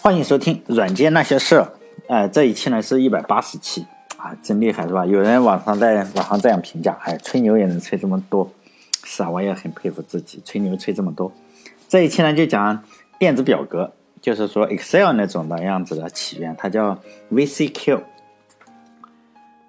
[0.00, 1.56] 欢迎收听《软件那些事》。
[2.06, 3.84] 呃，这一期呢是一百八十期
[4.16, 5.04] 啊，真厉害是吧？
[5.04, 8.48] 有人网上在网上这样评价，哎，吹牛也能吹这么多，
[9.02, 11.32] 是啊，我也很佩服自己，吹牛吹这么多。
[11.88, 12.84] 这一期呢就讲
[13.18, 13.92] 电子表格，
[14.22, 16.96] 就是说 Excel 那种的样子的起源，它叫
[17.32, 18.00] VCQ。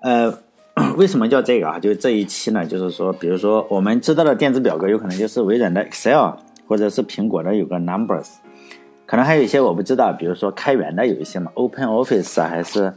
[0.02, 0.38] 呃，
[0.96, 1.80] 为什么叫这个啊？
[1.80, 6.34] 就这一期呢，就是说，比如说我们知道的电子表格，有可能就是微软的 Excel，
[6.68, 8.28] 或者是苹果的有个 Numbers。
[9.10, 12.94] 可能还有一些我不知道，比如说开源的有一些嘛，Open Office 还是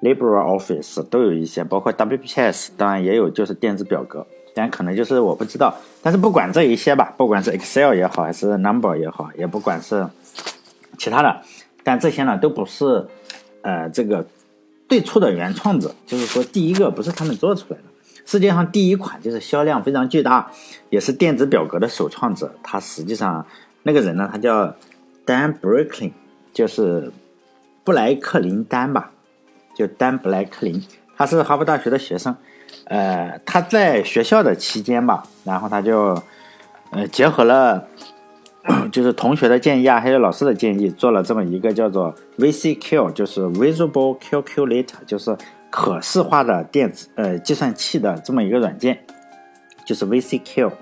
[0.00, 5.76] LibreOffice 都有一些，包括 WPS，当然也有就是电子表格，但可能就是我不知道。
[6.02, 10.06] 但是不管这一些吧，不管是 Excel 也好，还是 Number 也好，也不管是
[10.96, 11.42] 其他的，
[11.84, 13.06] 但这些呢都不是
[13.60, 14.26] 呃这个
[14.88, 17.84] 最初的原创者，就是说第一个不是他们做出来的。
[18.24, 20.50] 世界上第一款就是销量非常巨大，
[20.88, 23.44] 也是电子表格的首创者，他实际上
[23.82, 24.74] 那个人呢，他叫。
[25.28, 26.12] Dan b r a k l i n
[26.54, 27.12] 就是
[27.84, 29.12] 布莱克林丹吧，
[29.76, 30.82] 就丹布莱克林，
[31.18, 32.34] 他是哈佛大学的学生。
[32.84, 36.18] 呃，他在学校的期间吧，然后他就
[36.92, 37.86] 呃结合了
[38.90, 45.36] 就是同学的建议啊，还有老师的建议，做了这么一个叫做 VCQ，就是 Visible Calculator，就是
[45.68, 48.98] 可视化的电子呃计算器的这么一个软件，
[49.84, 50.72] 就是 VCQ。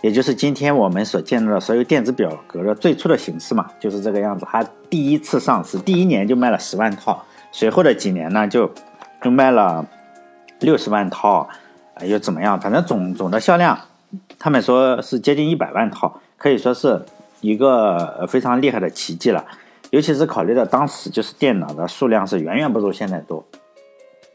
[0.00, 4.46] 也就是今天我们所见到的所有电子表格的最初的形式嘛，就是这个样子。
[4.48, 8.70] 它第一次上市，第一年就卖了十万套，随后的几年呢，就
[9.20, 9.84] 就卖了
[10.60, 11.48] 六十万套，
[11.94, 12.60] 啊，又怎么样？
[12.60, 13.76] 反正总总的销量，
[14.38, 17.04] 他们说是接近一百万套，可以说是
[17.40, 19.44] 一个非常厉害的奇迹了。
[19.90, 23.44] 尤其是考虑到当时就是电脑的数量是远远不如现在多，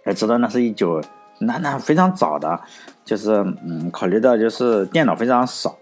[0.05, 1.01] 要知道那是一九。
[1.45, 2.59] 那那非常早的，
[3.05, 3.31] 就是
[3.65, 5.75] 嗯，考虑到就是电脑非常少，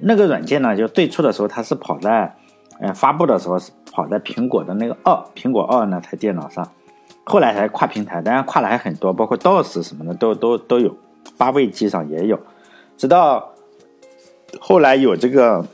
[0.00, 2.34] 那个软件呢，就最初的时候它是跑在，
[2.80, 6.68] 呃，发布的时候是跑在苹果的那个二苹果二那台电脑上，
[7.24, 10.96] 后来才跨平台，当然跨的还很多，包括 DOS 什么的都都都有，
[11.36, 12.38] 八位机上也有，
[12.96, 13.52] 直到
[14.60, 15.64] 后来有这个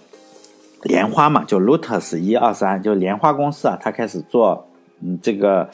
[0.83, 4.69] 莲花嘛，就 Lotus 一二三，就莲花公司啊，它开始做
[5.01, 5.69] 嗯这个。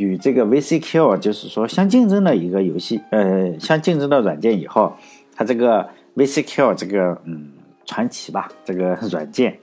[0.00, 4.96] 与这个 VCQ 就是说相竞争的一个游戏，呃，相竞争的软件以后，
[5.36, 7.50] 它这个 VCQ 这个嗯
[7.84, 9.58] 传奇吧，这个 软件，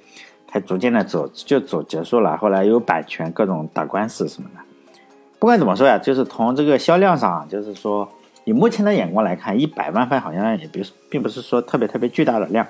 [0.45, 2.37] 它逐渐的走就走结束了。
[2.37, 4.61] 后来有版权各种打官司什么的。
[5.39, 8.07] 不管怎么说呀，就是从这个销量上，就是说
[8.43, 10.77] 以目前的眼光来看，一百万份好像也不
[11.09, 12.67] 并不是说特别特别巨大的量，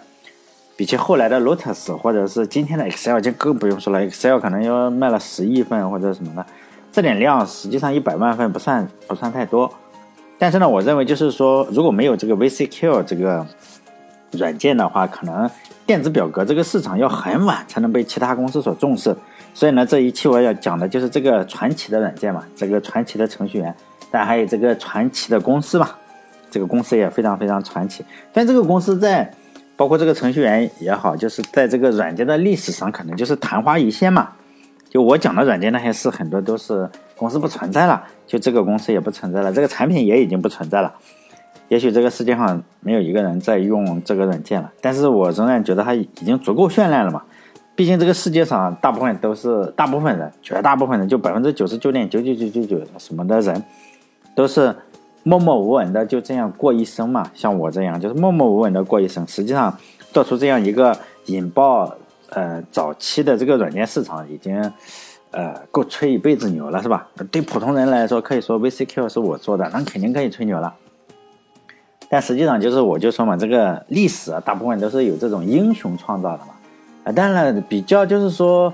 [0.77, 6.45] 比起后来的 Lotus 或者是今天的 Excel 就更不用说了，Excel 可能要卖了十亿份或者什么的。
[6.91, 9.71] 这点量实际上一百万份不算不算太多，
[10.39, 13.45] 但是呢，我认为就是说，如果没有这个 VCQ 这个
[14.31, 15.49] 软件的话，可能
[15.85, 19.15] 电子表格这个市场要很晚才能被其他公司所重视。
[19.53, 23.73] 所以呢，这一期我要讲的就是这个传奇的软件嘛，这个传奇的程序员，
[24.11, 25.89] 但还有这个传奇的公司嘛，
[26.49, 28.03] 这个公司也非常非常传奇。
[28.33, 29.31] 但这个公司在
[29.75, 34.29] 包括这个程序员也好，就是在这个软件的历史上，可能就是昙花一现嘛。
[34.89, 40.93] 就我讲的软件那些事，很多都是公司不存在了，就这个公司也不存在了，这个产品也已经不存在了。
[41.67, 47.21] 也许这个世界上没有一个人在用这个软件了，但是我仍然觉得它已经足够绚烂了嘛。
[47.75, 53.61] 毕竟这个世界上大部分都是大部分人，绝大部分人就百分之九十九点九九九九九什么的人，
[54.33, 54.73] 都是
[55.23, 57.29] 默默无闻的就这样过一生嘛。
[57.33, 59.77] 像我这样就是默默无闻的过一生，实际上
[60.13, 61.93] 做出这样一个引爆。
[62.29, 64.59] 呃，早期的这个软件市场已经，
[65.31, 67.07] 呃，够吹一辈子牛了，是吧？
[67.31, 70.73] 对普通人来说，可以说 VCQ 是我做的，那肯定可以吹牛了。
[72.09, 76.53] 但实际上，就是我就说嘛，这个历史啊，大部分都是有这种英雄创造的嘛。
[77.03, 78.73] 啊，当然比较就是说，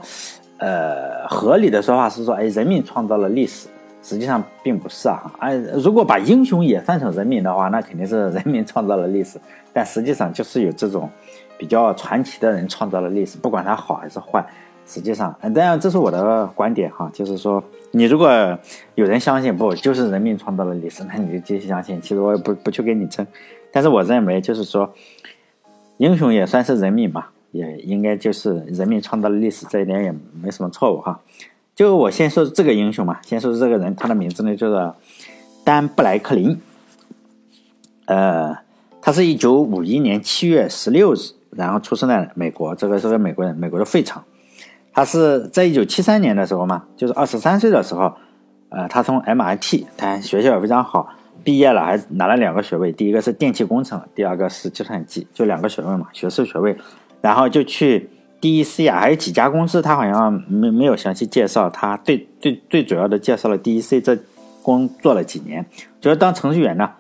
[0.57, 3.67] 呃，合理的说法是说，哎，人民创造了历史，
[4.03, 5.33] 实际上并不是啊。
[5.39, 9.39] 哎，如果把英雄也算成人民的话，那肯定是 人民创造了历史。
[9.73, 11.09] 但实际上就是有这种。
[11.55, 14.45] 比较传奇的人创造了历史，不管他好还是坏，
[14.85, 18.27] 实际上，当然这是我的观点哈，就是说，你如果
[18.95, 22.01] 有人相信不就是人民创造了历史， 那你就继续相信。
[22.01, 23.25] 其实我也不不去给你争，
[23.71, 24.91] 但是我认为就是说，
[25.97, 31.17] 英雄也算是人民嘛，也应该就是人民创造了历史，这一点也没什么错误哈。
[31.75, 34.95] 就我先说这个英雄嘛，先说这个人，他的名字呢叫做
[35.63, 36.59] 丹布莱克林，
[38.05, 38.57] 呃，
[39.01, 41.17] 他是一九五一年七月十六日。
[41.55, 44.19] 然后出生在美国，这个是个美国人，美国的费城。
[44.91, 48.11] 他是在一九七三年的时候嘛，就是二十三岁的时候，
[48.69, 51.07] 呃，他从 MIT，他学校也非常好，
[51.43, 56.75] 毕业了还拿了两个学位，第一个是电气工程，第二个是计算机，就两个学位嘛，学士学位。
[57.21, 58.09] 然后就去
[58.43, 61.69] DEC 啊，还有几家公司，他好像没没有详细介绍。
[61.69, 64.17] 他最最最主要的介绍了 DEC 这
[64.61, 65.65] 工作了几年，
[66.01, 66.91] 就是当程序员呢。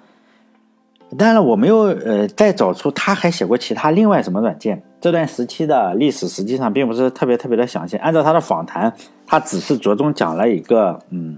[1.17, 4.81] 当然，我没有呃再找出他还写过其他另外什么软件。
[5.01, 7.97] 这段时期的历史实际上并不是特别特别的详细。
[7.97, 8.93] 按照他的访谈，
[9.27, 11.37] 他只是着重讲了一个，嗯，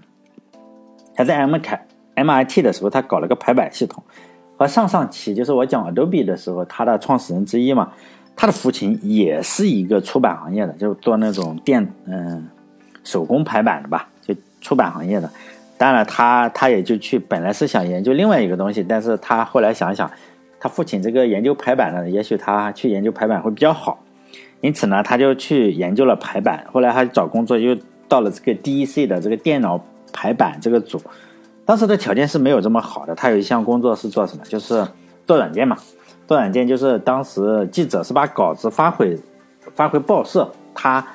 [1.15, 1.83] 他在 M 开
[2.15, 4.03] MIT 的时候，他搞了个排版系统。
[4.57, 7.91] 和上上期就是我讲 Adobe 的时候，他的创始人之一嘛，
[8.35, 12.47] 他的父亲也是一个出版行业的，就做那种电嗯
[13.03, 15.29] 手工排版的吧，就出版行业的。
[15.77, 20.09] 当然，他他也就去，本来是想研究另外一个东西，但是他后来想想，
[20.59, 24.01] 他父亲这个研究排版的，也许他去研究排版会比较好，
[24.61, 26.65] 因此呢，他就去研究了排版。
[26.71, 27.77] 后来他找工作，又
[28.07, 29.83] 到了这个 DEC 的这个电脑
[30.13, 31.01] 排版这个组。
[31.65, 34.43] 当时的条件是没有这么好的，他有一项工作是做什么？
[34.45, 34.85] 就是
[35.25, 35.77] 做软件嘛。
[36.27, 39.17] 做软件就是当时记者是把稿子发回
[39.73, 41.05] 发回报社，他。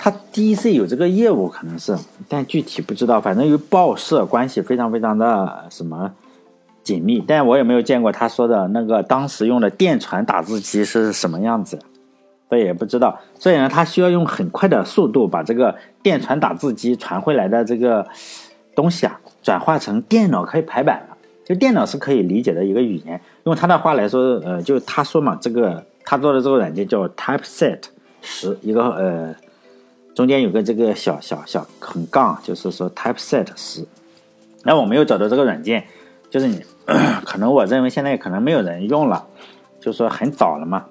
[0.00, 1.92] 他 DEC 有这个业务，可能是，
[2.28, 3.20] 但具体不知道。
[3.20, 6.12] 反正与报社关系非常非常的什么
[6.84, 11.80] 紧密，但我也没有见过他说的那个当时用的电传打字机是什么样子，
[12.48, 13.18] 所以也不知道。
[13.40, 18.06] 所以呢，他需要用很快的速度把这个电传打字机传回来的这个
[18.76, 21.07] 东西啊，转化成电脑可以排版，
[21.48, 23.18] 就电脑是可以理解的一个语言。
[23.44, 27.80] 用他的话来说，呃，就他说嘛，这个他做的这个软件叫 Typeset
[28.20, 29.34] 十，一个呃。
[30.14, 33.86] 中间有个这个小小小横杠，就是说 Typeset 十。
[34.64, 35.84] 那我没有找到这个软件，
[36.28, 36.60] 就是你
[37.24, 39.24] 可能我认为现在可能没有人用了，
[39.78, 40.86] 就说很早了嘛。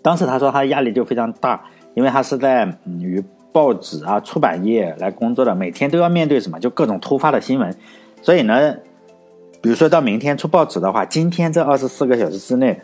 [0.00, 2.66] 当时他说他压力就非常大，因为他是在
[2.98, 3.22] 与
[3.52, 7.76] 报纸啊出版业来工作的，每天都要面对什么，就各种突发的新闻。
[8.22, 8.74] 所以呢，
[9.60, 12.80] 比如说到明天出报纸的话，今天这二十四个小时之内。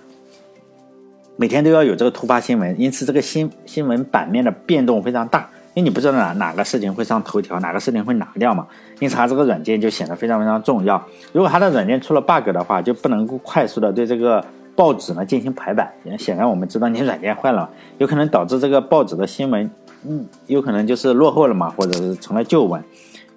[1.37, 8.65] 每天都要有这个突发新闻，因此这个新新闻版面的变动非常大，因为你不知道哪哪个事情会上头条，哪个事情会拿掉嘛，
[9.01, 11.05] 因此它这个软件就显得非常非常重要。
[11.33, 14.45] 如果它的软件出了 bug 的话，就不能够快速的对这个
[14.77, 15.93] 报纸呢进行排版。
[16.17, 17.69] 显然我们知道你软件坏了，
[17.99, 19.69] 有可能导致这个报纸的新闻，
[20.07, 22.81] 嗯，有可能就是落后了嘛，或者是成了旧闻。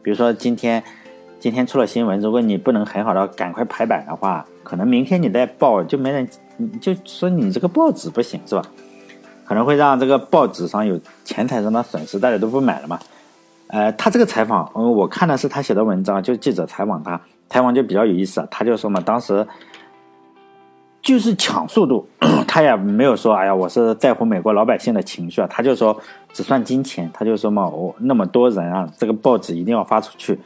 [0.03, 0.83] 比如说今天
[1.39, 6.27] 今天出了新闻，如果你不能很好的赶快排版的话，可能明天你再报就没人。
[6.81, 8.63] 就说你这个报纸不行是吧？
[9.45, 12.99] 可能会让这个报纸上有钱财上的损失，大家都不买了嘛。
[13.67, 18.45] 呃，他这个采访，嗯，我看的是他写的文章，就记者采访他，采访就比较有意思。
[18.49, 19.45] 他就说嘛，当时
[21.03, 22.09] 就是抢速度，
[22.47, 25.95] 他也没有说，哎呀，我是在乎美国老百姓的情绪啊，他就说
[26.33, 27.07] 只算金钱。
[27.13, 30.39] 他就说嘛，我那么多人啊，这个报纸一定要发出去，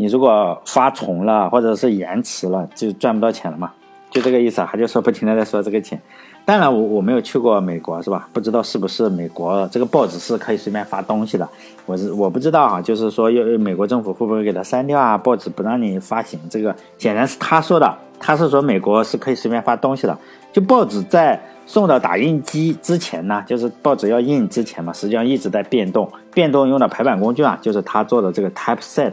[0.00, 3.72] 你如果发重了或者是延迟了，就赚不到钱了嘛。
[4.10, 6.00] 就这个意思，他就说不停的在说这个钱。
[6.44, 8.28] 当然，我我没有去过美国，是吧？
[8.32, 11.46] 不知道是不是美国这个报纸是可以随便发东西的。
[11.84, 15.18] 我是我不知道哈，就是说要美国政府会不会给他删掉啊？
[15.18, 17.92] 报纸不让你发行，这个显然是他说的。
[18.20, 20.16] 他是说美国是可以随便发东西的。
[20.52, 26.10] 就报纸在送到打印机之前呢，就是报纸要印之前嘛，实际上一直在变动。
[26.32, 29.12] 变动用的排版工具啊，就是他做的这个 Typeset，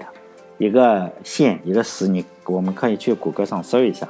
[0.57, 4.07] 一个线一个时，你我们可以去谷歌上搜一下。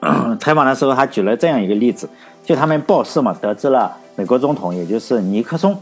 [0.38, 2.06] 采访的时候，他举了这样一个例子，
[2.44, 5.74] 就他们报社嘛，得知了美国总统，也就是尼克松，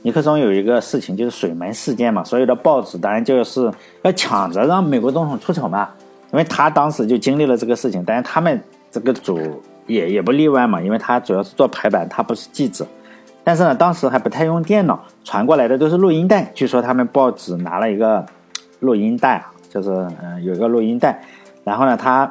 [0.00, 5.90] 尼克松有一个事情，就是水门事件嘛，所有的报纸当然就是要抢着让美国总统出丑嘛，
[6.32, 8.58] 因为他当时就经历了这个事情，但是他们
[8.90, 9.38] 这个组
[9.86, 12.86] 也也不例外嘛，因为他主要是做排版，他不是记者，
[13.44, 18.24] 但是呢，当时还不太用电脑，传过来的都是录音带，据说他们报纸拿了一个
[18.80, 19.90] 录音带啊，就是
[20.22, 21.22] 嗯有一个录音带，
[21.64, 22.30] 然后呢它。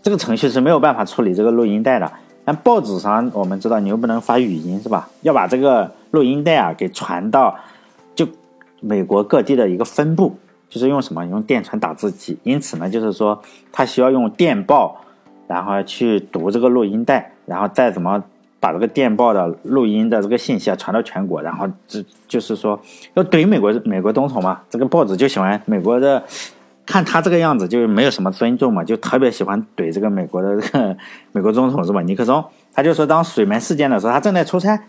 [0.00, 2.10] 这个程序是没有办法处理这个录音带的。
[2.44, 5.10] 但报纸上我们知道，你又不能发语音，是吧？
[5.20, 7.54] 要把这个录音带啊给传到
[8.14, 8.26] 就
[8.80, 10.38] 美国各地的一个分部，
[10.70, 11.26] 就是用什么？
[11.26, 12.38] 用电传打字机。
[12.44, 14.98] 因此呢，就是说他需要用电报，
[15.46, 18.22] 然后去读这个录音带，然后再怎么
[18.60, 22.80] 把这个电报的录音的这个信息啊传到全国，然后这就是说
[23.14, 24.60] 要怼美国美国总统嘛。
[24.70, 26.22] 这个报纸就喜欢美国的。
[26.90, 30.96] 看他这个样子，就没有什么尊重嘛，就特别喜欢怼这个美国的这个
[31.32, 32.00] 美国总统是吧？
[32.00, 34.84] 尼克松，他就说当水门事件的时候，他正在出差，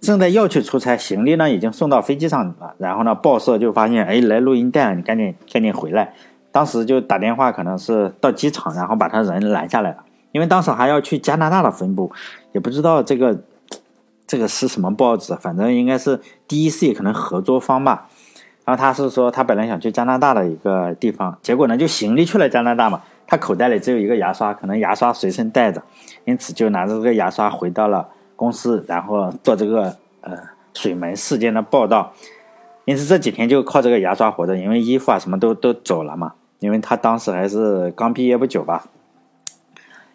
[0.00, 6.14] 正在要去出差，行李呢已经送到飞机上了，然后呢报社就发现，哎，来录音带了，你赶紧赶紧回来。
[6.50, 9.98] 当时就打电话，可能是到机场，然后把他人拦下来了，
[10.32, 12.12] 因为当时还要去加拿大的分部，
[12.52, 13.40] 也不知道这个
[14.26, 18.08] 这个是什么报纸，反正应该是 D.E.C 可能合作方吧。
[18.64, 23.00] 然后他是说，他本来想去加拿大的一个地方，结果呢就行李去了加拿大嘛。
[23.26, 25.82] 他口袋里只有一个牙刷，可能牙刷随身带着，
[26.24, 30.36] 因此就拿着这个牙刷回到了公司，然后做这个呃
[30.74, 32.12] 水门事件的报道。
[32.84, 36.32] 因此这几天就靠这个牙刷活着，因为衣服啊什么都都走了嘛。
[36.60, 38.86] 因为他当时还是刚毕业不久吧。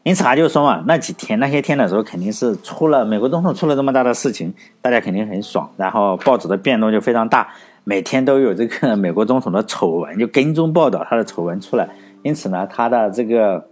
[0.04, 5.70] 因此他就说嘛，那几天那些天的时候，肯定是出了美国总统出了这么大的事情，大家肯定很爽。
[5.78, 7.48] 然后报纸的变动就非常大，
[7.86, 11.88] 每天都有这个美国总统的丑闻，就跟踪报道他的丑闻出来。
[12.22, 13.66] 因此呢，他的这个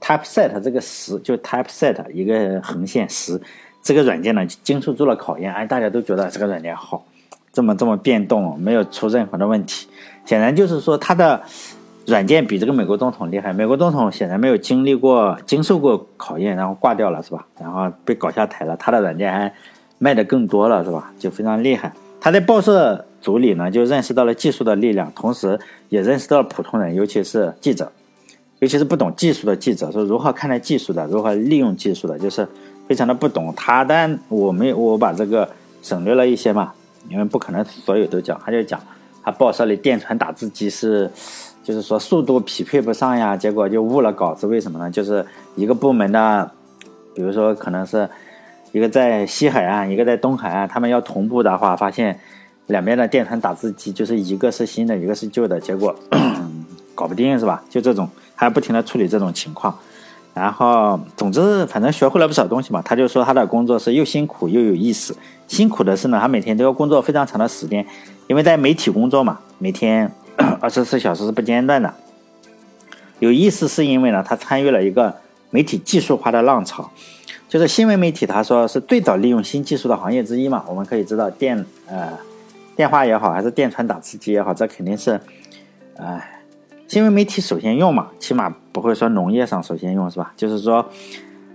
[0.00, 3.40] Typeset 这个十就 Typeset 一个横线十
[3.82, 5.52] 这个软件呢，经受住了考验。
[5.52, 7.04] 哎，大家都觉得这个软件好。
[7.52, 9.86] 这么这么变动，没有出任何的问题，
[10.24, 11.40] 显然就是说它的
[12.06, 13.52] 软件比这个美国总统厉害。
[13.52, 17.46] 美国总统显然没有经历过、经受过考验，然后挂掉了，是吧？
[17.58, 18.76] 然后被搞下台了。
[18.76, 19.52] 他的软件还
[19.98, 21.12] 卖的更多了，是吧？
[21.18, 21.92] 就非常厉害。
[22.20, 25.58] 他在报社组里呢，就认识到了技术的力量，同时
[25.88, 27.90] 也认识到了普通人，尤其是记者，
[28.60, 32.48] 尤其是不懂技术的记者，说如何看待技术的，如何利用技术的，就是
[32.86, 33.52] 非常的不懂。
[33.54, 35.48] 他但我没我把这个
[35.82, 36.72] 省略了一些嘛。
[37.10, 38.80] 因为不可能所有都讲，他就讲
[39.22, 41.10] 他报社里电传打字机是，
[41.64, 44.46] 就是说速度匹配不上呀，结果就误了稿子。
[44.46, 44.90] 为什么呢？
[44.90, 45.24] 就是
[45.56, 46.50] 一个部门的，
[47.14, 48.08] 比如说可能是
[48.70, 52.20] 一个在西海岸，一个在东海岸，他们要同步的话，发现
[52.66, 55.94] 两边的电传打字机就是一个是新的，一个是旧的，结果
[56.94, 57.64] 搞不定是吧？
[57.70, 59.74] 就这种，还不停的处理这种情况。
[60.34, 62.82] 然后，总之，反正学会了不少东西嘛。
[62.82, 65.16] 他就说他的工作是又辛苦又有意思。
[65.46, 67.86] 辛苦的是呢，他每天都要工作非常长的时间，
[68.26, 70.10] 因为在媒体工作嘛，每天
[70.60, 71.92] 二十四小时是不间断的。
[73.18, 75.14] 有意思是因为呢，他参与了一个
[75.50, 76.90] 媒体技术化的浪潮，
[77.48, 80.64] 就是新闻媒体，他说是最早利用新技术的行业之一嘛。
[80.68, 82.12] 我们可以知道电呃
[82.76, 85.20] 电话也好，还是电传打字机也好，这肯定是
[85.96, 86.30] 哎。
[86.86, 90.32] 新闻媒体首先用嘛，起码不会说农业上首先用是吧？
[90.36, 90.86] 就是说，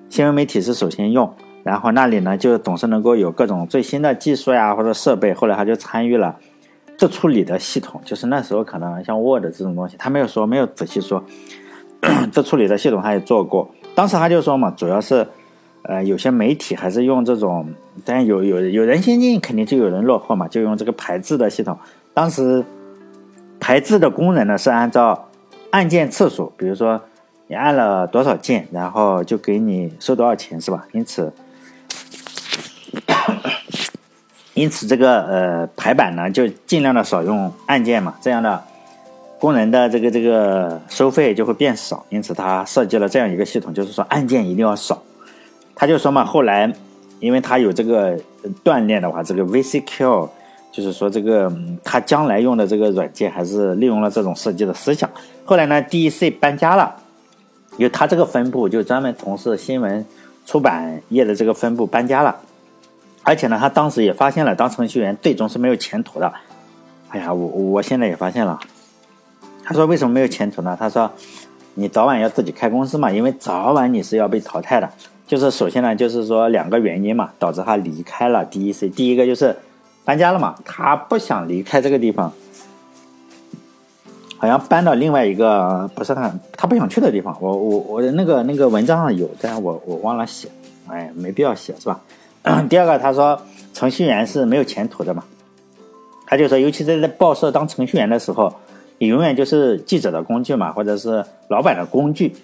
[0.09, 1.31] 新闻媒体是首先用，
[1.63, 5.31] 然后那里呢就总是能够有各种最新的技术呀或者设备。
[5.31, 6.35] 后来他就参与了
[6.99, 11.23] 这处理的系统，就是那时候可能像 Word 这种东西，他没有说没有仔细说，
[12.31, 13.67] 这处理的系统他也做过。
[13.95, 15.25] 当时他就说嘛，主要是
[15.81, 17.73] 呃有些媒体还是用这种，
[18.05, 21.75] 但有有有人先进，肯定就有人落后嘛，就用这个排字的系统。
[22.13, 22.63] 当时。
[23.61, 25.27] 排字的工人呢是按照
[25.69, 26.99] 按键次数，比如说
[27.47, 30.87] 你按了多少键，然后就给你收多少钱，是吧？
[30.93, 31.31] 因此，
[34.59, 38.61] 因此这个呃排版呢就尽量的少用按键嘛，这样的
[39.39, 42.05] 工人的这个这个收费就会变少。
[42.09, 45.01] 因此他设计了这样一个系统，就是说按键一定要少。
[45.73, 46.69] 他就说嘛，后来
[47.21, 48.19] 因为他有这个
[48.65, 50.29] 锻炼的话，这个 VCQ。
[50.71, 51.51] 就是说，这个
[51.83, 55.09] 他将来用的这个软件还是利用了这种设计的思想。
[55.43, 56.95] 后来呢，DEC 搬家了，
[57.77, 60.05] 因为他这个分部就专门从事新闻
[60.45, 62.35] 出版业的这个分部搬家了。
[63.29, 66.33] 而且呢，他当时也发现了，当程序员最终是没有前途的。
[67.09, 68.59] 哎呀，我我现在也发现了。
[69.63, 70.75] 他说为什么没有前途呢？
[70.79, 71.11] 他说，
[71.75, 74.89] 你早晚要自己开公司嘛，因为早晚你是要被淘汰的。
[75.27, 78.89] 就是首先呢，就是说两个原因嘛，导致他离开了 DEC。
[78.89, 79.55] 第一个就是。
[80.05, 80.55] 搬家了嘛？
[80.65, 82.33] 他不想离开这个地方，
[84.39, 87.37] 好像搬到另外一个不是他他不想去的地方。
[87.39, 90.49] 我我我的那个那个文章上有，但是我我忘了写，
[90.87, 91.99] 哎，没必要写是吧？
[92.69, 93.41] 第二个，他说
[93.73, 95.23] 程序员是没有前途的嘛？
[96.25, 98.53] 他就说，尤其在在报社当程序员的时候，
[98.97, 102.35] 你永远就是记者的工具嘛，或者是老板的工具。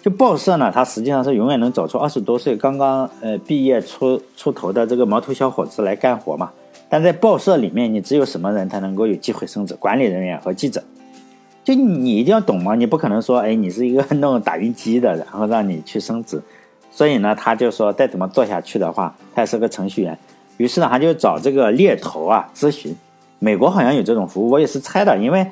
[0.00, 6.50] 就报社呢，他实际上是永远能找出二十多岁刚刚呃毕业出出头的这个毛头小伙子来干活嘛。
[6.88, 9.74] 但在报社里面，你只有什么人才能够有机会升职？
[9.74, 10.82] 管理人员和记者。
[11.64, 16.40] 就你一定要懂嘛，你不可能说，哎，你是一个 弄打印机的，然后让你去升职。
[16.98, 20.18] 所以呢，他就说，再怎么做下去的话，他也是个程序员。
[20.56, 22.92] 于是呢，他就找这个猎头啊咨询。
[23.38, 25.48] 美国好像有这种服务，我也是猜的，因为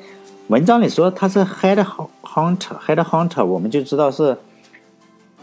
[0.49, 1.81] 文章里说他是 head
[2.25, 4.37] hunter，head hunter，我们就知道是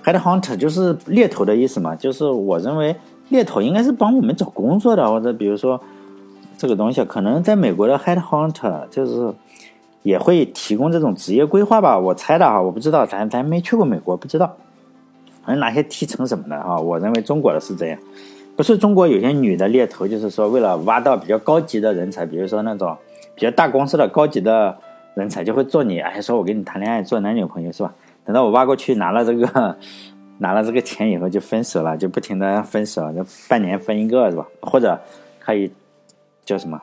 [0.03, 2.93] head hunter 就是猎头的意思嘛，就是我认为。
[3.29, 5.79] 猎头应该是帮我们找工作的，或者比如说
[6.57, 9.33] 这个东西，可能在美国的 head hunter 就是
[10.03, 14.53] 也会提供这种职业规划吧，我猜的哈，我不知道，咱咱没去过美国，不知道，
[15.45, 17.99] 反正哪些提成什么的哈，我认为中国的是这样，
[18.55, 22.97] 不是中国有些女的猎头，就是说为了挖到比较高级的人才，比如说那种
[23.35, 24.77] 比较大公司的高级的
[25.15, 27.93] 人才，就会做你，哎，说我跟你谈恋爱，做男女朋友是吧？
[28.25, 29.77] 等到我挖过去拿了这个。
[30.39, 34.45] 拿了这个钱以后就分手了，就不停的分手，就半年分一个是吧？
[34.61, 34.99] 或者
[35.39, 35.71] 可以
[36.43, 36.81] 叫什么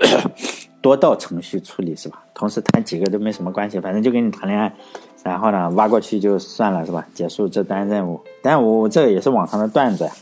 [0.80, 2.24] 多道程序处理是吧？
[2.34, 4.72] 同时谈几个都没什么关系，反正就跟你谈恋爱，
[5.22, 7.06] 然后呢挖过去就算了是吧？
[7.14, 8.20] 结束这单任务。
[8.42, 10.12] 但我这也是网上的段子呀，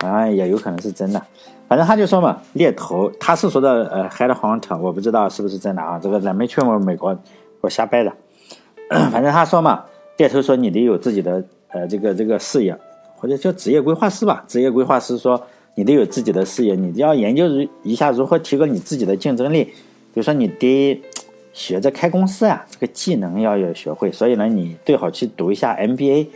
[0.00, 1.22] 好像也有可能是真的。
[1.68, 7.16] 反正他就说嘛，猎头他是说的呃，head hunter，我不知道是不是真的啊，这个咱没去过美国，
[7.60, 8.12] 我瞎掰的。
[9.12, 9.84] 反正他说嘛，
[10.16, 12.74] 猎头说你得有自己的呃这个这个事业，
[13.16, 14.42] 或者叫职业规划师吧。
[14.48, 15.40] 职业规划师说
[15.74, 17.44] 你得有自己的事业，你要研究
[17.82, 19.64] 一下如何提高你自己的竞争力。
[19.64, 21.00] 比如说你得
[21.52, 24.10] 学着开公司啊，这个技能要有学会。
[24.12, 26.28] 所以呢，你最好去读一下 MBA。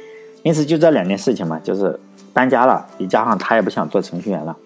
[0.42, 1.98] 因此就这两件事情嘛，就是
[2.32, 4.56] 搬家了，再加上他也不想做程序员了。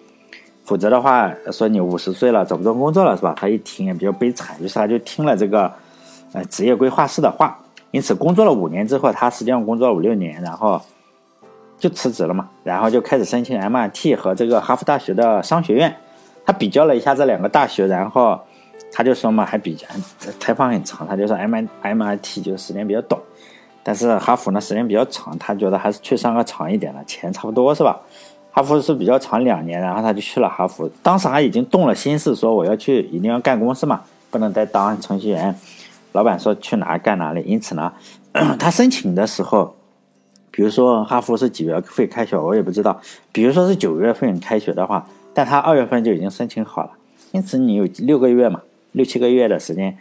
[0.63, 3.33] 否则的话，说你五十岁了找不到工作了是吧？
[3.37, 5.71] 他一听也比较悲惨，于是他就听了这个，
[6.33, 7.59] 呃，职业规划师的话。
[7.91, 10.81] 因此工作了五年之后，他实际上工作了五六年，然后
[11.77, 12.49] 就辞职了嘛。
[12.63, 15.95] 然后就开始申请 MIT 和这个哈佛大学的商学院。
[16.45, 18.39] 他比较了一下这两个大学，然后
[18.97, 19.85] 他就说嘛，还比较
[20.39, 23.21] 采访很长，他就说 M I M I T 就时间比较短，
[23.83, 27.99] 但是哈佛呢时间比较长，他觉得还是去上个长一点的，钱差不多是吧？
[28.49, 30.89] 哈佛是比较长两年，然后他就去了哈佛。
[31.03, 34.01] 当时他已经动了心思，说我要去，一定要干公司嘛，
[34.31, 35.55] 不能再当程序员。
[36.13, 37.43] 老板说去哪干哪里。
[37.45, 37.93] 因此呢，
[38.57, 39.75] 他申请的时候，
[40.49, 42.99] 比如说哈佛是几月份开学，我也不知道。
[43.31, 46.89] 比如说是九月份开学的话，但他二月份就已经申请好了。
[47.33, 49.97] 因此你有六个月嘛，六七个月的时间，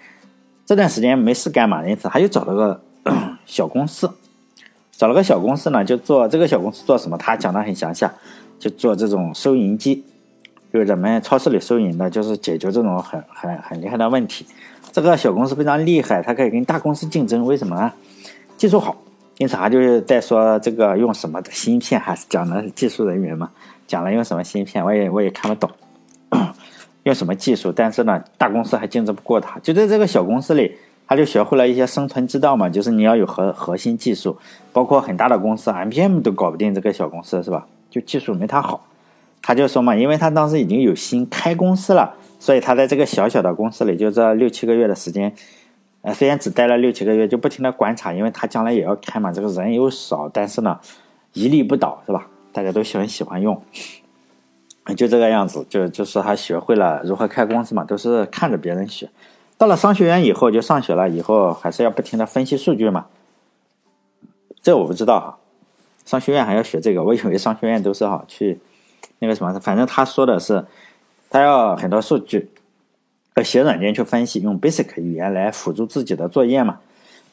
[0.64, 1.86] 这段时间没事干嘛？
[1.86, 2.80] 因此他就找了个
[3.46, 4.10] 小公司，
[4.92, 7.16] 找了个小公司呢，就做这个小公司做什么？
[7.16, 8.06] 他讲的很详细。
[8.58, 10.02] 就做这种收银机，
[10.72, 14.46] 就是咱们超市里收银的，就是解决这种很很很厉害的问题。
[14.90, 17.44] 这个小公司非常厉害，它可以跟大公司竞争。
[17.44, 17.92] 为什么呢？
[18.56, 18.96] 技术好。
[19.36, 23.50] 因此，他就是在说这个用什么的芯片，还是讲的技术人员嘛，
[23.86, 25.70] 讲了用什么芯片，我也我也看不懂，
[27.06, 27.72] 用什么技术。
[27.72, 29.58] 但是呢，大公司还竞争不过他。
[29.60, 30.76] 就在这个小公司里，
[31.08, 34.36] 他就学会了一些生存之道嘛，就是你要有核核心技术，
[34.72, 37.66] 包括很大的公司，MPM 都搞不定这个小公司，是吧？
[37.88, 38.84] 就技术没他好，
[39.40, 45.32] 他就说嘛，因为他当时已经有心开公司了，所以他在这个小小的公司里，就这六七个月的时间，
[46.02, 50.78] 呃，虽然只待了六七个月，就不停的观察，因为他将来也要开嘛，这个人又少，但是呢，
[51.32, 52.26] 一力不倒，是吧？
[52.52, 53.60] 大家都喜欢喜欢用，
[54.94, 59.10] 就这个样子，就就是他学会了如何开公司嘛，都是看着别人学。
[59.58, 63.06] 到了商学院以后，就上学了以后，还是要不停的分析数据嘛，
[64.62, 65.38] 这我不知道哈。
[66.04, 68.60] 商学院还要学这个，我以为商学院都是哈去
[69.18, 70.64] 那个什么，反正他说的是，
[71.30, 72.50] 他要很多数据，
[73.34, 76.78] 要写软件去分析，用 Basic 语言来辅助自己的作业嘛。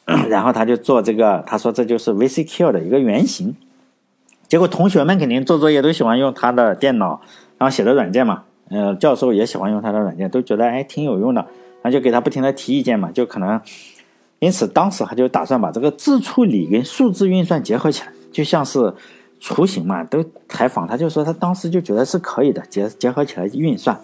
[0.27, 3.55] 然后他就做这个，他说这就是 VCQ 的一个原型。
[4.53, 7.19] 结果同学们肯定做作业都喜欢用他的电脑，
[7.57, 8.43] 然后写的软件嘛。
[8.69, 11.41] 呃，教授也喜欢用他的软件，都觉得哎挺有用的，
[11.81, 13.59] 然后就给他不停的提意见嘛，就可能，
[14.37, 18.11] 因此当时他就打算把这个自处理跟数字运算结合起来。
[18.31, 18.93] 就像是
[19.39, 23.99] 雏形嘛，都采访他，就说他当时就觉得是可以的，结结合起来运算，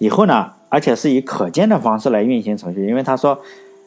[0.00, 3.38] 以后呢，而且是以可见的方式来运行程序，因为他说，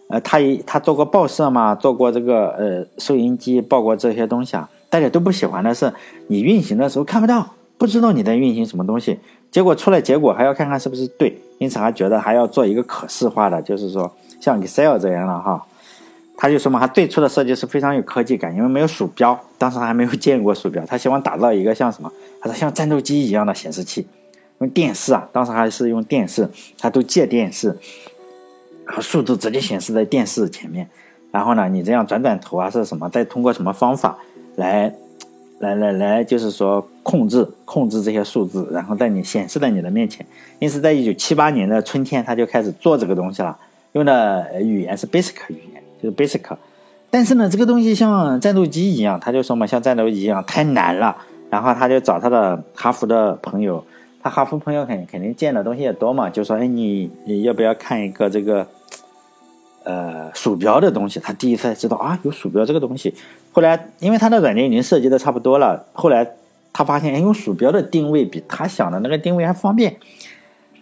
[0.07, 5.93] 呃，他一他做过报社嘛，做过这个呃收音机，报过这些东西啊，大家都不喜欢的是
[6.27, 9.19] 你运行的时候看不到，不知道你在运行什么东西，
[9.51, 15.65] 结果出来结果还要看看是不是对，因此他觉得还要做一个可视化的，就是说像 Excel 这样的哈。
[16.39, 20.85] 他就说嘛，他最初的设计是非常有科技感，因为没有鼠标，当时还没有见过鼠标。
[20.85, 22.11] 他希望打造一个像什么？
[22.39, 24.05] 他说像战斗机一样的显示器，
[24.59, 26.47] 用电视啊，当时还是用电视，
[26.77, 27.75] 他都借电视，
[28.85, 30.87] 然后数字直接显示在电视前面。
[31.31, 33.09] 然后呢，你这样转转头啊，是什么？
[33.09, 34.15] 再通过什么方法
[34.57, 34.93] 来，
[35.57, 40.23] 来来来，就是说控制控制这些数字，然后在你显示在你的面前。
[40.59, 43.57] 因此，在一九七八年的春天，他就开始做这个东西了，
[43.93, 45.81] 用的语言是 Basic 语言。
[45.99, 46.43] 就是 basic，
[47.09, 51.17] 但是呢，这个东西像战斗机一样，他就说嘛，像战斗机一样太难了。
[51.49, 53.83] 然后他就找他的哈佛的朋友，
[54.21, 58.67] 他哈佛朋友肯肯定见的东西也多嘛，就说，哎，你你要不要看一个这个，
[59.87, 61.17] 呃，鼠标的东西？
[61.21, 63.13] 他第一次知道啊，有鼠标这个东西。
[63.53, 66.29] 后来因为他的软件已经设计的差不多了，后来
[66.73, 69.95] 他发现，哎，用鼠标的定位比他想的那个定位还方便。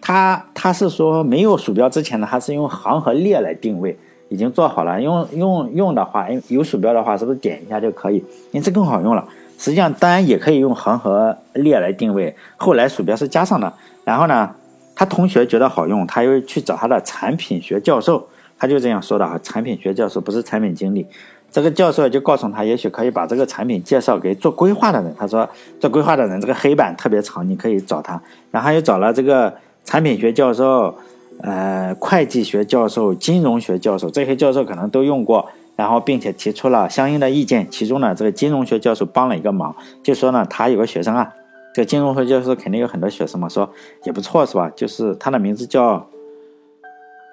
[0.00, 3.96] 他他是说没有鼠标之前呢，他是用行和列来定位。
[4.28, 8.24] 已经做好了，用用用的话，有鼠标的话，是不是点一下就可以？
[8.50, 9.24] 因此更好用了。
[9.56, 12.34] 实际上，当然也可以用行和列来定位。
[12.56, 13.72] 后来鼠标是加上的。
[14.02, 14.50] 然后呢，
[14.96, 18.26] 他同学觉得好用，他又去找他的产品学教授，
[18.58, 19.38] 他就这样说的啊。
[19.42, 21.06] 产品学教授不是产品经理，
[21.50, 25.14] 这个教授就告诉他，也许可以把这个产品介绍给做规划的人。
[25.18, 25.48] 他说，
[25.80, 28.20] 做规划的人这个黑板特别长，你可以找他。
[28.50, 30.94] 然后又找了这个产品学教授。
[31.42, 37.70] 呃，会计学教授、金融学教授，这些教授可能都用过，然后并且提出了相应的意见。
[37.70, 41.30] 其中呢，这个金融学教授帮了一个忙，就说呢，他有个学生啊，
[41.74, 43.70] 这个金融学教授肯定有很多学生嘛，说
[44.04, 44.72] 也不错是吧？
[44.74, 46.06] 就是他的名字叫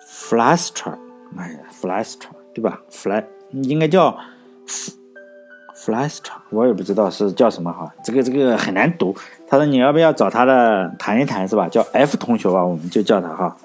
[0.06, 1.00] f l a s t e r
[1.38, 4.16] 哎呀 f l a s t e r 对吧？Fly 应该叫
[4.68, 9.16] f l a s t e r 我也不知道是叫什么哈，这个这个很难读。
[9.48, 11.68] 他说你要不要找他的谈一谈是吧？
[11.68, 13.58] 叫 F 同学吧，我们就叫他哈。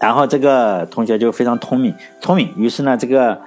[0.00, 2.52] 然后这个同学就非常聪明，聪明。
[2.56, 3.40] 于是呢，这个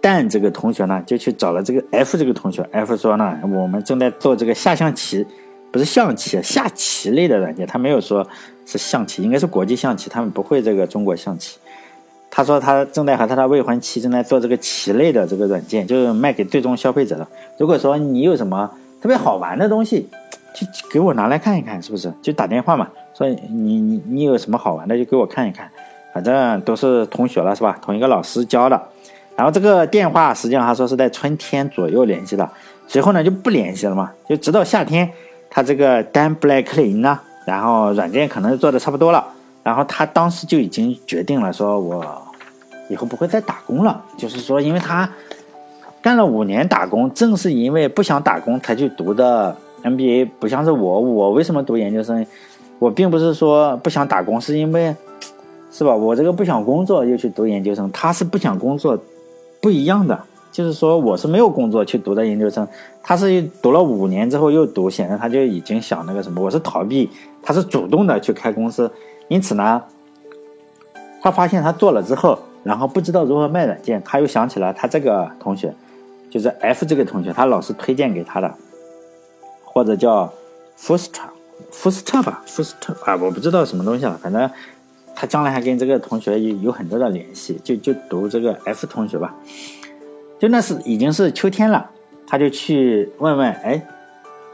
[0.00, 2.60] 蛋这个同学呢，就去找了这个 F 这个同学。
[2.72, 5.24] F 说呢，我们正在做这个下象棋，
[5.70, 7.64] 不是象棋，下棋类的软件。
[7.64, 8.26] 他没有说
[8.66, 11.56] 是象棋，应该是国际象棋，他们不会这个中国象棋。
[12.34, 17.28] 他说他正在和他的未婚妻正在做这个棋类的这个软件，就是卖给最终消费者的。
[17.58, 18.70] 如果说你有什么
[19.02, 20.08] 特别好玩的东西，
[20.54, 22.10] 就给我拿来看一看，是不是？
[22.22, 25.70] 就打电话嘛，说你你你有什么好玩的，就给我看一看。
[26.14, 27.78] 反正都是同学了，是吧？
[27.82, 28.80] 同一个老师教的。
[29.36, 32.48] 然后这个电话实际上他说是在春天左右联系的，
[32.86, 35.10] 随后呢就不联系了嘛，就直到夏天，
[35.50, 39.26] 他这个 Dan Blacklin 呢，然后软件可能做的差不多了，
[39.62, 42.21] 然后他当时就已经决定了，说我
[42.92, 44.00] 以后不会再打工了。
[44.16, 45.10] 就是说，因为他
[46.00, 52.24] 干了五年打工，正是因为不想打工才去读的 MBA，不像是我，我为什么读研究生？
[52.78, 54.94] 我并不是说不想打工，是因为。
[55.74, 55.94] 是吧？
[55.96, 58.98] 我这个不想工作又去读研究生，他是不想工作，
[59.58, 60.20] 不一样的。
[60.50, 62.68] 就是说，我是没有工作去读的研究生，
[63.02, 66.42] 他是读了五年之后又读，显然他就已经想那个什么。
[66.42, 67.08] 我是逃避，
[67.42, 68.92] 他是主动的去开公司。
[69.28, 69.82] 因此呢，
[71.22, 75.74] 他发现他做了之后，然后不知道如何卖软件，他又想起了他这个同学，
[76.30, 78.54] 就是 F 这个同学，他老师推荐给他的，
[79.64, 80.32] 或者叫
[80.78, 84.50] Fuster，Fuster 吧，Fuster 啊，我不知道什么东西了，反正。
[85.14, 89.34] 他将来还跟这个同学有有很多的联系，就就读这个 F 同学吧。
[90.40, 91.90] 就那是已经是秋天了，
[92.26, 93.86] 他就去问问，哎，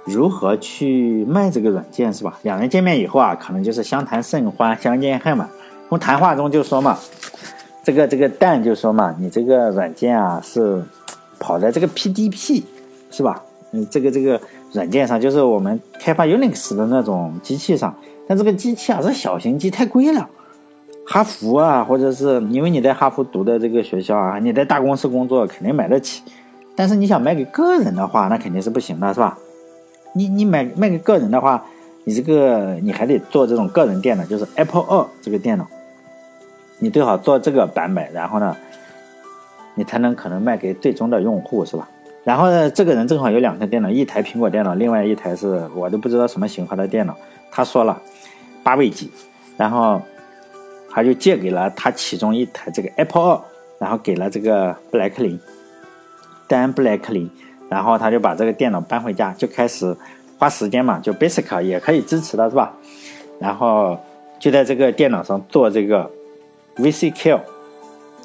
[0.05, 2.41] 如何去卖这个软件是吧？
[2.43, 5.49] 两人见面以后啊，可能就是相谈甚欢，相见恨晚。
[5.89, 6.99] 从谈话中就说嘛，
[7.89, 10.85] 这个这个蛋就说嘛，你这个软件啊是
[11.39, 12.63] 跑在这个 PDP
[13.11, 13.43] 是吧？
[13.73, 14.39] 嗯，这个这个
[14.75, 17.95] 软件上就是我们开发 Unix 的那种机器上，
[18.27, 20.29] 但这个机器啊是小型机，太贵了。
[21.07, 26.23] 哈佛啊，或者是因为你在哈佛读的这个学校啊，你在大公司工作肯定买得起，
[26.77, 29.39] 但是你想卖给个人的话，那肯定是不行的，是吧？
[30.13, 31.65] 你你买卖给个人的话，
[32.05, 35.67] 你这个你还得做这种个人电脑，就是 Apple 二这个电脑，
[36.79, 38.57] 你最好做这个版本，然后呢，
[39.75, 41.89] 你才能可能卖给最终的用户，是吧？
[42.25, 47.17] 然后呢，这个人正好有两台电脑，一台苹果电脑，另外一台是我都不知道什么型号的电脑。
[47.51, 48.01] 他说了，
[48.63, 49.11] 八位机，
[49.57, 50.01] 然后。
[50.91, 53.41] 他就借给了他其中一台这个 Apple 二，
[53.79, 55.39] 然后给了这个布莱克林，
[56.49, 57.31] 丹布莱克林，
[57.69, 59.95] 然后他就把这个电脑搬回家，就开始
[60.39, 62.75] 花时间嘛，就 Basic 也可以支持的是吧？
[63.39, 63.97] 然后
[64.41, 66.11] 就在这个电脑上做这个
[66.79, 67.41] VCQ，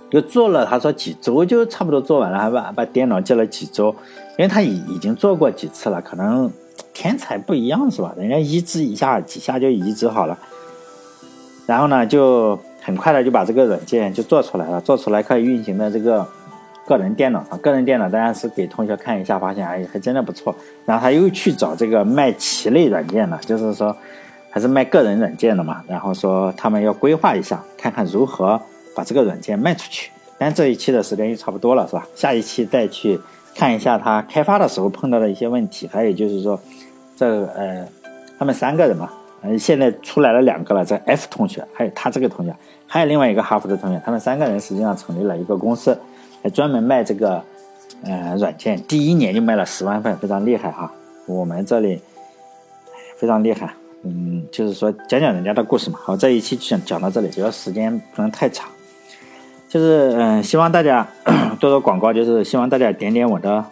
[0.09, 3.95] 就做了，他说几周就差不多做完了，还把把电脑借了几周，
[4.37, 6.51] 因为他已已经做过几次了，可能
[6.93, 8.13] 天才不一样是吧？
[8.17, 10.37] 人家移植一下几下就移植好了。
[11.65, 16.27] 然后呢，就很快的就把这个软件就做出来了，做出来可以运行在这个
[16.85, 17.57] 个人电脑上。
[17.59, 20.53] 个人电脑当然是给同学看一下，发现哎还真的不错。
[20.85, 23.95] 然后他又去找这个卖棋类软件的，就是说
[24.53, 25.83] 还是卖个人软件的嘛。
[25.87, 28.61] 然后说他们要规划一下，看看如何
[28.95, 30.11] 把这个软件卖出去。
[30.37, 32.07] 但这一期的时间就差不多了，是吧？
[32.15, 33.19] 下一期再去
[33.55, 36.59] 看一下他开发的时候碰到的一些问题，还有就是说
[37.17, 37.87] 这呃
[38.37, 39.09] 他们三个人嘛。
[39.45, 42.55] 嗯，现在出来了两个了，这 F 同学，还有他这个同学，
[42.87, 45.99] 还有另外一个哈佛的同学，他们三个人实际上成立了一个公司，
[46.43, 47.43] 来专门卖这个
[48.05, 50.89] 呃软件，第一年就卖了十万份，非常厉害哈。
[51.25, 52.01] 我们这里
[53.17, 55.99] 非常厉害，嗯，就是说讲讲人家的故事嘛。
[56.03, 58.67] 好，这一期就讲讲到这里，主要时间不能太长，
[59.69, 61.07] 就是嗯，希望大家
[61.59, 63.63] 多多广告，就是希望大家点点我的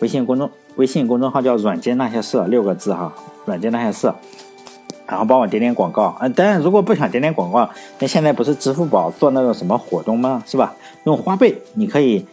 [0.00, 3.12] 微信公众微信公众号叫“软件那些事”六个字哈
[3.46, 4.12] ，“软件那些事”。
[5.08, 7.70] 然后帮我点点广告，嗯，当然如果不想点点广告，
[8.00, 10.42] 那现在不是支付宝做那种什么活动吗？
[10.44, 10.74] 是吧？
[11.04, 12.26] 用花呗你可以，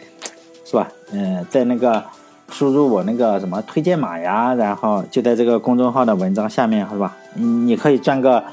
[0.65, 0.89] 是吧？
[1.11, 2.03] 嗯，在那个
[2.49, 7.15] 输入我那个什么推荐码呀，然后就在这个公众号的文章下面，是吧？
[7.33, 8.43] 你可以赚个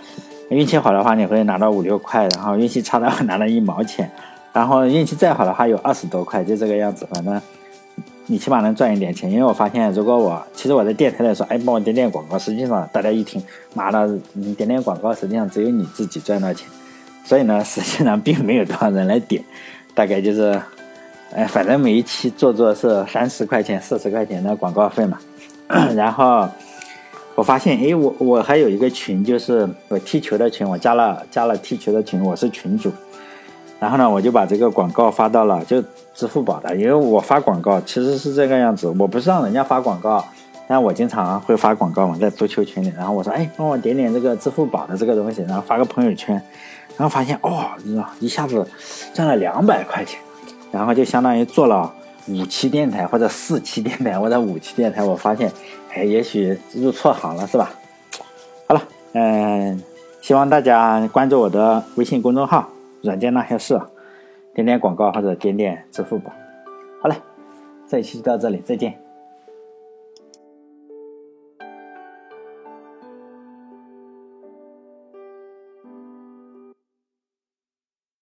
[0.50, 4.10] 运气好的话，你可以拿到五六块，然后运气差的话拿了一毛钱，
[4.52, 7.40] 然后运气再好的话有二十多块，就这个样子，反正。
[8.26, 13.42] 你起码能赚一点钱，因为我发现，如果我其实我在电台里说，哎，帮我点点广告，实际上大家一听，
[13.74, 16.68] 妈的，你点点广告，实际上只有你自己赚到钱，
[17.24, 19.42] 所以呢，实际上并没有多少人来点，
[19.96, 20.62] 大概就是，
[21.34, 25.18] 哎，反正每一期做做是三十块钱、四十块钱的广告费嘛。
[25.96, 26.48] 然后
[27.40, 32.92] 我发现，哎，我我还有一个群，就是我踢球的群，我加了加了踢球的群，我是群主。
[33.78, 35.82] 然后呢，我就把这个广告发到了就
[36.14, 40.22] 支付宝的，因为我发广告其实是这个样子，我不是让人家发广告，
[40.68, 42.92] 但我经常会发广告嘛，在足球群里。
[42.94, 46.34] 然后我说，哎，帮我点点这个支付宝的这个东西，然后发个朋友圈，
[46.98, 47.64] 然后发现哦，
[48.20, 48.68] 一下子
[49.14, 50.20] 赚了两百块钱，
[50.70, 51.94] 然后就相当于做了。
[52.28, 55.50] 五期电台或者四期电台或者五期电台，我发现，
[55.92, 57.70] 哎，也许入错行了，是吧？
[58.68, 59.82] 好了，嗯，
[60.20, 62.68] 希望大家关注我的微信公众号
[63.02, 63.80] “软件那些事”，
[64.54, 66.30] 点点广告或者点点支付宝。
[67.02, 67.16] 好了，
[67.88, 68.98] 这一期就到这里，再见。